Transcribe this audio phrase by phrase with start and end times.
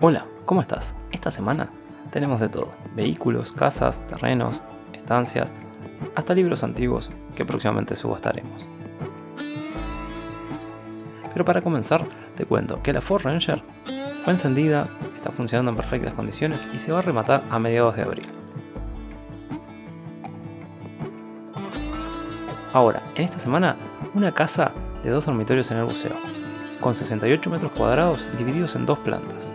[0.00, 0.94] Hola, ¿cómo estás?
[1.10, 1.70] Esta semana
[2.12, 2.68] tenemos de todo.
[2.94, 5.52] Vehículos, casas, terrenos, estancias,
[6.14, 8.64] hasta libros antiguos que próximamente subastaremos.
[11.32, 12.04] Pero para comenzar,
[12.36, 13.60] te cuento que la Ford Ranger
[14.22, 14.86] fue encendida,
[15.16, 18.26] está funcionando en perfectas condiciones y se va a rematar a mediados de abril.
[22.72, 23.74] Ahora, en esta semana,
[24.14, 24.70] una casa
[25.02, 26.14] de dos dormitorios en el buceo,
[26.78, 29.50] con 68 metros cuadrados divididos en dos plantas.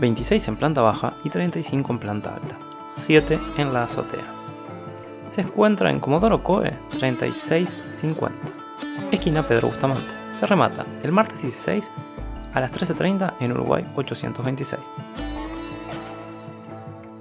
[0.00, 2.56] 26 en planta baja y 35 en planta alta,
[2.96, 4.24] 7 en la azotea.
[5.28, 8.34] Se encuentra en Comodoro Coe 3650,
[9.12, 10.08] esquina Pedro Bustamante.
[10.34, 11.90] Se remata el martes 16
[12.54, 14.80] a las 13.30 en Uruguay 826.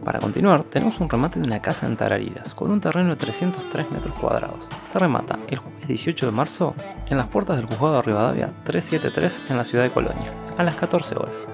[0.06, 3.92] Para continuar, tenemos un remate de una casa en Tarariras, con un terreno de 303
[3.92, 4.70] metros cuadrados.
[4.86, 6.74] Se remata el jueves 18 de marzo
[7.08, 10.76] en las puertas del juzgado de Rivadavia 373 en la ciudad de Colonia, a las
[10.76, 11.48] 14 horas.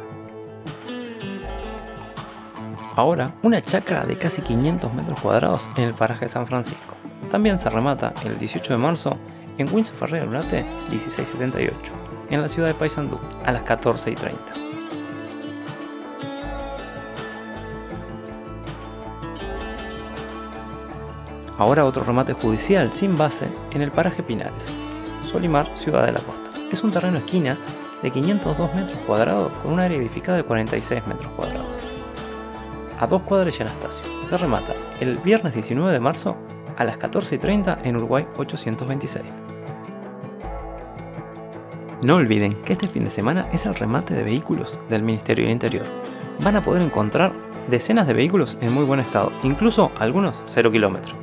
[2.96, 6.96] Ahora, una chacra de casi 500 metros cuadrados en el paraje de San Francisco.
[7.29, 9.18] También se remata el 18 de marzo
[9.57, 11.91] en Windsor Ferrer Lunate 1678,
[12.29, 14.40] en la ciudad de Paysandú, a las 14 y 30.
[21.57, 24.68] Ahora otro remate judicial sin base en el paraje Pinares,
[25.29, 26.49] Solimar, Ciudad de la Costa.
[26.71, 27.57] Es un terreno esquina
[28.01, 31.74] de 502 metros cuadrados con un área edificada de 46 metros cuadrados.
[32.99, 34.04] A dos cuadras y Anastasio.
[34.26, 36.38] Se remata el viernes 19 de marzo
[36.77, 39.41] a las 14.30 en Uruguay 826.
[42.01, 45.54] No olviden que este fin de semana es el remate de vehículos del Ministerio del
[45.54, 45.85] Interior.
[46.40, 47.34] Van a poder encontrar
[47.70, 51.16] decenas de vehículos en muy buen estado, incluso algunos 0 kilómetros.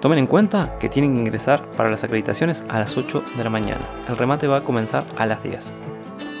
[0.00, 3.50] Tomen en cuenta que tienen que ingresar para las acreditaciones a las 8 de la
[3.50, 3.86] mañana.
[4.08, 5.72] El remate va a comenzar a las 10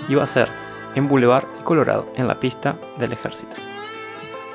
[0.08, 0.48] y va a ser
[0.94, 3.56] en Boulevard Colorado, en la pista del ejército.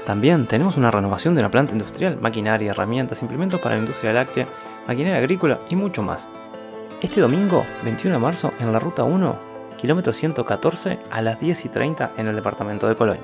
[0.06, 4.48] También tenemos una renovación de una planta industrial, maquinaria, herramientas, implementos para la industria láctea,
[4.88, 6.28] maquinaria agrícola y mucho más.
[7.02, 9.36] Este domingo, 21 de marzo, en la ruta 1,
[9.78, 13.24] kilómetro 114, a las 10 y 30 en el departamento de Colonia.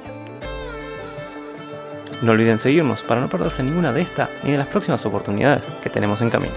[2.21, 5.89] No olviden seguirnos para no perderse ninguna de estas ni de las próximas oportunidades que
[5.89, 6.53] tenemos en camino.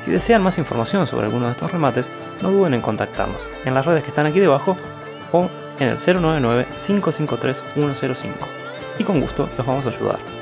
[0.00, 2.08] Si desean más información sobre alguno de estos remates,
[2.40, 4.76] no duden en contactarnos en las redes que están aquí debajo
[5.32, 8.32] o en el 099-553-105
[8.98, 10.37] y con gusto los vamos a ayudar.